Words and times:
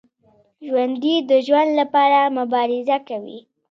ژوندي 0.67 1.15
د 1.29 1.31
ژوند 1.45 1.71
لپاره 1.79 2.19
مبارزه 2.37 2.97
کوي 3.07 3.39